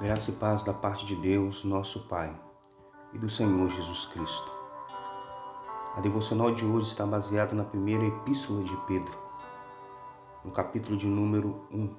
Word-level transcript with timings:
Graça 0.00 0.30
e 0.30 0.34
paz 0.34 0.62
da 0.62 0.72
parte 0.72 1.04
de 1.04 1.16
Deus, 1.16 1.64
nosso 1.64 2.06
Pai, 2.06 2.32
e 3.12 3.18
do 3.18 3.28
Senhor 3.28 3.68
Jesus 3.68 4.06
Cristo. 4.06 4.48
A 5.96 6.00
devocional 6.00 6.54
de 6.54 6.64
hoje 6.64 6.86
está 6.86 7.04
baseada 7.04 7.52
na 7.52 7.64
primeira 7.64 8.06
epístola 8.06 8.62
de 8.62 8.76
Pedro, 8.86 9.12
no 10.44 10.52
capítulo 10.52 10.96
de 10.96 11.08
número 11.08 11.66
1, 11.72 11.96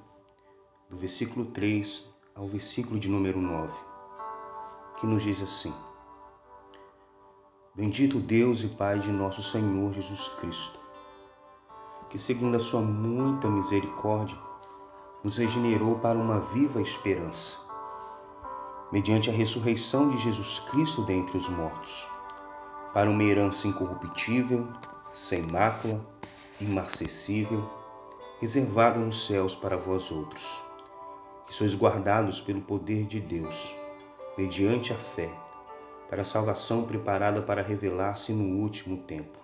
do 0.89 0.95
versículo 0.95 1.47
3 1.47 2.09
ao 2.35 2.47
versículo 2.47 2.97
de 2.97 3.09
número 3.09 3.41
9, 3.41 3.69
que 4.95 5.05
nos 5.05 5.21
diz 5.21 5.43
assim: 5.43 5.73
Bendito 7.75 8.17
Deus 8.17 8.63
e 8.63 8.69
Pai 8.69 8.99
de 8.99 9.11
nosso 9.11 9.43
Senhor 9.43 9.91
Jesus 9.91 10.29
Cristo, 10.39 10.79
que 12.09 12.17
segundo 12.17 12.55
a 12.55 12.59
sua 12.59 12.79
muita 12.79 13.49
misericórdia, 13.49 14.37
nos 15.21 15.35
regenerou 15.35 15.99
para 15.99 16.17
uma 16.17 16.39
viva 16.39 16.81
esperança 16.81 17.67
mediante 18.91 19.29
a 19.29 19.33
ressurreição 19.33 20.09
de 20.09 20.17
Jesus 20.17 20.59
Cristo 20.71 21.03
dentre 21.03 21.37
os 21.37 21.47
mortos, 21.47 22.07
para 22.93 23.09
uma 23.09 23.23
herança 23.23 23.67
incorruptível, 23.67 24.67
sem 25.11 25.43
mácula, 25.43 26.01
imarcessível, 26.59 27.69
reservada 28.41 28.99
nos 28.99 29.25
céus 29.27 29.55
para 29.55 29.77
vós 29.77 30.11
outros, 30.11 30.59
que 31.45 31.53
sois 31.53 31.75
guardados 31.75 32.39
pelo 32.39 32.61
poder 32.61 33.05
de 33.05 33.19
Deus, 33.19 33.75
mediante 34.37 34.93
a 34.93 34.97
fé, 34.97 35.29
para 36.09 36.23
a 36.23 36.25
salvação 36.25 36.83
preparada 36.83 37.41
para 37.41 37.61
revelar-se 37.61 38.33
no 38.33 38.61
último 38.61 38.97
tempo. 39.03 39.37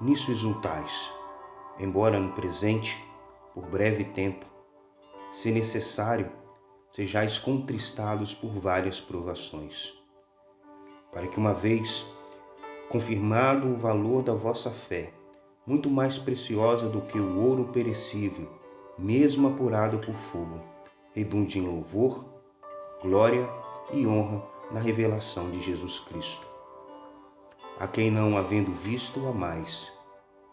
Nisso 0.00 0.32
exultais, 0.32 1.10
embora 1.78 2.18
no 2.18 2.32
presente, 2.32 3.00
por 3.54 3.64
breve 3.66 4.04
tempo, 4.04 4.44
se 5.32 5.50
necessário, 5.50 6.30
sejais 6.90 7.38
contristados 7.38 8.34
por 8.34 8.50
várias 8.50 9.00
provações, 9.00 9.92
para 11.12 11.26
que 11.26 11.38
uma 11.38 11.54
vez 11.54 12.06
confirmado 12.88 13.68
o 13.68 13.76
valor 13.76 14.22
da 14.22 14.32
vossa 14.32 14.70
fé, 14.70 15.12
muito 15.66 15.90
mais 15.90 16.18
preciosa 16.18 16.88
do 16.88 17.02
que 17.02 17.18
o 17.18 17.40
ouro 17.40 17.64
perecível, 17.72 18.48
mesmo 18.98 19.48
apurado 19.48 19.98
por 19.98 20.14
fogo, 20.14 20.60
redunde 21.14 21.58
em 21.58 21.62
louvor, 21.62 22.24
glória 23.02 23.48
e 23.92 24.06
honra 24.06 24.42
na 24.70 24.80
revelação 24.80 25.50
de 25.50 25.60
Jesus 25.60 26.00
Cristo. 26.00 26.46
A 27.78 27.86
quem 27.86 28.10
não 28.10 28.36
havendo 28.36 28.72
visto 28.72 29.26
a 29.28 29.32
mais, 29.32 29.92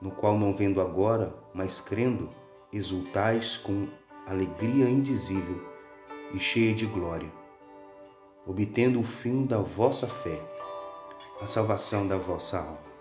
no 0.02 0.11
qual 0.11 0.38
não 0.38 0.56
vendo 0.56 0.81
agora, 0.81 1.33
mas 1.53 1.80
crendo, 1.80 2.30
exultais 2.72 3.58
com 3.58 3.88
alegria 4.28 4.89
indizível 4.89 5.75
e 6.34 6.40
cheia 6.40 6.73
de 6.73 6.86
glória, 6.86 7.31
obtendo 8.45 9.00
o 9.00 9.04
fim 9.04 9.45
da 9.45 9.59
vossa 9.59 10.08
fé, 10.08 10.42
a 11.42 11.48
salvação 11.48 12.08
da 12.08 12.18
vossa 12.18 12.59
alma. 12.59 12.95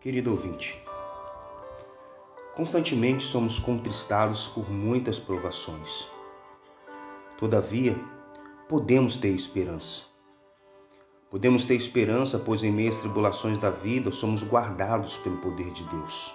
Querido 0.00 0.32
ouvinte, 0.32 0.82
constantemente 2.56 3.24
somos 3.24 3.58
contristados 3.58 4.46
por 4.48 4.70
muitas 4.70 5.18
provações. 5.18 6.08
Todavia, 7.38 7.96
podemos 8.68 9.16
ter 9.16 9.28
esperança. 9.28 10.12
Podemos 11.30 11.64
ter 11.64 11.76
esperança, 11.76 12.38
pois 12.38 12.62
em 12.62 12.70
meio 12.70 12.90
às 12.90 12.98
tribulações 12.98 13.56
da 13.58 13.70
vida 13.70 14.10
somos 14.10 14.42
guardados 14.42 15.16
pelo 15.16 15.38
poder 15.38 15.70
de 15.70 15.82
Deus. 15.84 16.34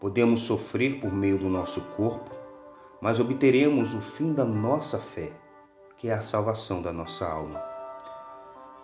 Podemos 0.00 0.40
sofrer 0.40 1.00
por 1.00 1.12
meio 1.12 1.36
do 1.38 1.50
nosso 1.50 1.82
corpo, 1.96 2.30
mas 3.00 3.18
obteremos 3.18 3.94
o 3.94 4.00
fim 4.00 4.32
da 4.32 4.44
nossa 4.44 4.98
fé, 4.98 5.32
que 5.96 6.08
é 6.08 6.14
a 6.14 6.20
salvação 6.20 6.82
da 6.82 6.92
nossa 6.92 7.26
alma. 7.26 7.62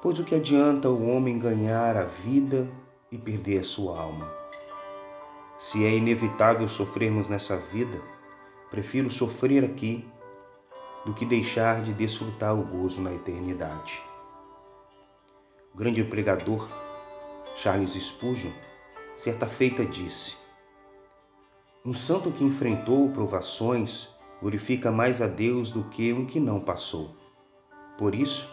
Pois 0.01 0.19
o 0.19 0.25
que 0.25 0.35
adianta 0.35 0.89
o 0.89 1.09
homem 1.09 1.39
ganhar 1.39 1.97
a 1.97 2.05
vida 2.05 2.69
e 3.11 3.19
perder 3.19 3.61
a 3.61 3.65
sua 3.65 4.01
alma? 4.01 4.31
Se 5.59 5.85
é 5.85 5.91
inevitável 5.91 6.69
sofrermos 6.69 7.29
nessa 7.29 7.57
vida, 7.57 8.01
prefiro 8.71 9.11
sofrer 9.11 9.65
aqui 9.65 10.09
do 11.05 11.15
que 11.15 11.25
deixar 11.25 11.83
de 11.83 11.93
desfrutar 11.93 12.55
o 12.59 12.63
gozo 12.63 13.01
na 13.01 13.13
eternidade. 13.13 14.03
O 15.73 15.77
grande 15.77 16.03
pregador 16.03 16.67
Charles 17.57 17.93
Spurgeon, 17.93 18.53
certa 19.15 19.47
feita 19.47 19.85
disse: 19.85 20.37
um 21.87 21.95
santo 21.95 22.33
que 22.33 22.43
enfrentou 22.43 23.09
provações 23.11 24.09
glorifica 24.41 24.91
mais 24.91 25.23
a 25.23 25.29
Deus 25.29 25.71
do 25.71 25.85
que 25.85 26.13
um 26.13 26.27
que 26.27 26.41
não 26.41 26.59
passou. 26.59 27.15
Por 27.97 28.13
isso, 28.13 28.53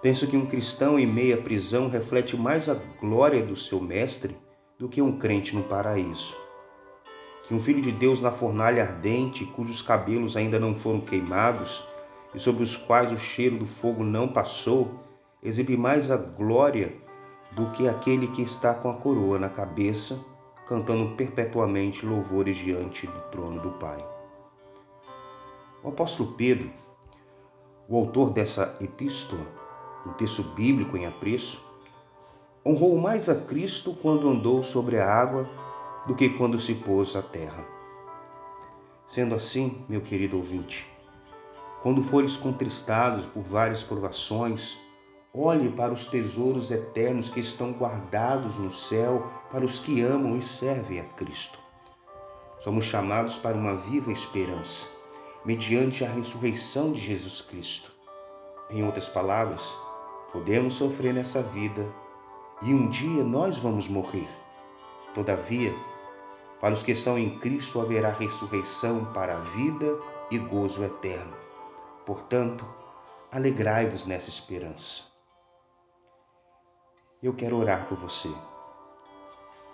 penso 0.00 0.26
que 0.26 0.38
um 0.38 0.46
cristão 0.46 0.98
em 0.98 1.06
meia 1.06 1.36
prisão 1.36 1.90
reflete 1.90 2.34
mais 2.34 2.70
a 2.70 2.74
glória 2.98 3.44
do 3.44 3.54
seu 3.54 3.78
mestre 3.78 4.34
do 4.78 4.88
que 4.88 5.02
um 5.02 5.18
crente 5.18 5.54
no 5.54 5.62
paraíso. 5.64 6.34
Que 7.46 7.52
um 7.52 7.60
filho 7.60 7.82
de 7.82 7.92
Deus 7.92 8.22
na 8.22 8.32
fornalha 8.32 8.84
ardente, 8.84 9.44
cujos 9.44 9.82
cabelos 9.82 10.34
ainda 10.34 10.58
não 10.58 10.74
foram 10.74 11.02
queimados 11.02 11.84
e 12.34 12.40
sobre 12.40 12.62
os 12.62 12.74
quais 12.74 13.12
o 13.12 13.18
cheiro 13.18 13.58
do 13.58 13.66
fogo 13.66 14.02
não 14.02 14.28
passou, 14.28 14.90
exibe 15.42 15.76
mais 15.76 16.10
a 16.10 16.16
glória 16.16 16.94
do 17.50 17.66
que 17.72 17.86
aquele 17.86 18.28
que 18.28 18.40
está 18.40 18.72
com 18.72 18.88
a 18.88 18.94
coroa 18.94 19.38
na 19.38 19.50
cabeça 19.50 20.18
cantando 20.72 21.14
perpetuamente 21.16 22.06
louvores 22.06 22.56
diante 22.56 23.06
do 23.06 23.20
trono 23.30 23.60
do 23.60 23.72
Pai. 23.72 24.02
O 25.84 25.90
apóstolo 25.90 26.32
Pedro, 26.32 26.70
o 27.86 27.94
autor 27.94 28.30
dessa 28.30 28.74
epístola, 28.80 29.46
um 30.06 30.14
texto 30.14 30.42
bíblico 30.54 30.96
em 30.96 31.04
apreço, 31.04 31.62
honrou 32.64 32.96
mais 32.96 33.28
a 33.28 33.34
Cristo 33.34 33.94
quando 34.00 34.30
andou 34.30 34.62
sobre 34.62 34.98
a 34.98 35.06
água 35.06 35.46
do 36.06 36.14
que 36.14 36.30
quando 36.30 36.58
se 36.58 36.74
pôs 36.76 37.14
à 37.16 37.20
terra. 37.20 37.66
Sendo 39.06 39.34
assim, 39.34 39.84
meu 39.90 40.00
querido 40.00 40.38
ouvinte, 40.38 40.90
quando 41.82 42.02
fores 42.02 42.34
contristados 42.34 43.26
por 43.26 43.42
várias 43.42 43.82
provações, 43.82 44.78
Olhe 45.34 45.70
para 45.70 45.94
os 45.94 46.04
tesouros 46.04 46.70
eternos 46.70 47.30
que 47.30 47.40
estão 47.40 47.72
guardados 47.72 48.58
no 48.58 48.70
céu 48.70 49.32
para 49.50 49.64
os 49.64 49.78
que 49.78 50.02
amam 50.02 50.36
e 50.36 50.42
servem 50.42 51.00
a 51.00 51.04
Cristo. 51.04 51.58
Somos 52.60 52.84
chamados 52.84 53.38
para 53.38 53.56
uma 53.56 53.74
viva 53.74 54.12
esperança, 54.12 54.86
mediante 55.42 56.04
a 56.04 56.08
ressurreição 56.10 56.92
de 56.92 57.00
Jesus 57.00 57.40
Cristo. 57.40 57.90
Em 58.68 58.84
outras 58.84 59.08
palavras, 59.08 59.74
podemos 60.30 60.74
sofrer 60.74 61.14
nessa 61.14 61.40
vida 61.40 61.90
e 62.60 62.74
um 62.74 62.90
dia 62.90 63.24
nós 63.24 63.56
vamos 63.56 63.88
morrer. 63.88 64.28
Todavia, 65.14 65.74
para 66.60 66.74
os 66.74 66.82
que 66.82 66.92
estão 66.92 67.18
em 67.18 67.38
Cristo 67.38 67.80
haverá 67.80 68.10
ressurreição 68.10 69.06
para 69.14 69.38
a 69.38 69.40
vida 69.40 69.98
e 70.30 70.36
gozo 70.36 70.84
eterno. 70.84 71.32
Portanto, 72.04 72.66
alegrai-vos 73.30 74.04
nessa 74.04 74.28
esperança 74.28 75.11
eu 77.22 77.32
quero 77.32 77.56
orar 77.56 77.86
por 77.86 77.96
você. 77.96 78.28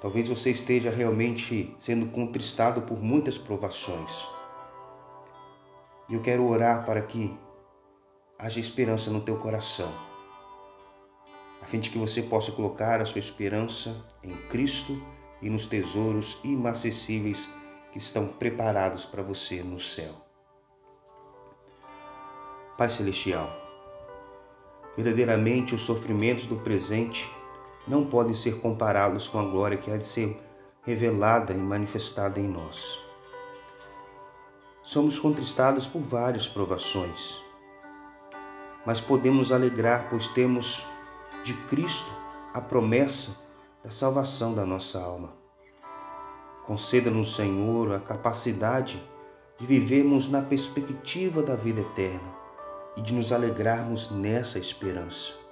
Talvez 0.02 0.28
você 0.28 0.50
esteja 0.50 0.90
realmente 0.90 1.74
sendo 1.78 2.06
contristado 2.10 2.82
por 2.82 3.02
muitas 3.02 3.38
provações. 3.38 4.26
E 6.08 6.14
eu 6.14 6.22
quero 6.22 6.46
orar 6.46 6.84
para 6.84 7.00
que 7.02 7.34
haja 8.38 8.60
esperança 8.60 9.10
no 9.10 9.22
teu 9.22 9.36
coração, 9.38 9.92
a 11.60 11.66
fim 11.66 11.80
de 11.80 11.90
que 11.90 11.98
você 11.98 12.22
possa 12.22 12.52
colocar 12.52 13.00
a 13.00 13.06
sua 13.06 13.18
esperança 13.18 14.06
em 14.22 14.36
Cristo 14.48 15.02
e 15.42 15.50
nos 15.50 15.66
tesouros 15.66 16.38
inacessíveis 16.44 17.48
que 17.92 17.98
estão 17.98 18.28
preparados 18.28 19.04
para 19.04 19.22
você 19.22 19.62
no 19.62 19.80
céu. 19.80 20.14
Pai 22.76 22.88
Celestial, 22.88 23.50
verdadeiramente 24.96 25.74
os 25.74 25.80
sofrimentos 25.80 26.46
do 26.46 26.56
presente 26.56 27.28
não 27.88 28.04
podem 28.04 28.34
ser 28.34 28.60
comparados 28.60 29.26
com 29.26 29.38
a 29.38 29.44
glória 29.44 29.78
que 29.78 29.90
há 29.90 29.96
de 29.96 30.04
ser 30.04 30.40
revelada 30.82 31.52
e 31.52 31.56
manifestada 31.56 32.38
em 32.38 32.48
nós. 32.48 32.98
Somos 34.82 35.18
contristados 35.18 35.86
por 35.86 36.00
várias 36.00 36.48
provações, 36.48 37.38
mas 38.86 39.00
podemos 39.00 39.52
alegrar, 39.52 40.08
pois 40.08 40.28
temos 40.28 40.86
de 41.44 41.54
Cristo 41.66 42.10
a 42.54 42.60
promessa 42.60 43.36
da 43.84 43.90
salvação 43.90 44.54
da 44.54 44.64
nossa 44.64 45.02
alma. 45.02 45.32
Conceda-nos, 46.66 47.36
Senhor, 47.36 47.94
a 47.94 48.00
capacidade 48.00 49.02
de 49.58 49.66
vivermos 49.66 50.28
na 50.28 50.42
perspectiva 50.42 51.42
da 51.42 51.56
vida 51.56 51.80
eterna 51.80 52.34
e 52.96 53.02
de 53.02 53.12
nos 53.12 53.32
alegrarmos 53.32 54.10
nessa 54.10 54.58
esperança. 54.58 55.47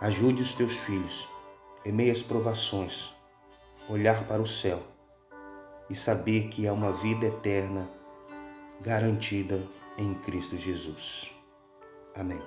Ajude 0.00 0.42
os 0.42 0.52
teus 0.52 0.76
filhos, 0.76 1.26
em 1.84 1.90
meio 1.90 2.12
às 2.12 2.22
provações, 2.22 3.14
olhar 3.88 4.26
para 4.28 4.42
o 4.42 4.46
céu 4.46 4.82
e 5.88 5.94
saber 5.94 6.48
que 6.48 6.68
há 6.68 6.72
uma 6.72 6.92
vida 6.92 7.26
eterna 7.26 7.88
garantida 8.80 9.66
em 9.96 10.12
Cristo 10.14 10.58
Jesus. 10.58 11.30
Amém. 12.14 12.42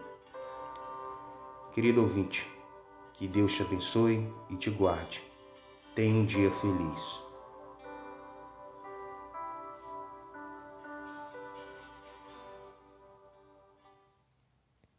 Querido 1.74 2.01
ouvinte, 2.01 2.48
que 3.13 3.28
Deus 3.28 3.54
te 3.54 3.63
abençoe 3.63 4.31
e 4.50 4.56
te 4.56 4.69
guarde. 4.69 5.24
Tenha 5.96 6.16
um 6.16 6.25
dia 6.25 6.51
feliz. 6.51 7.29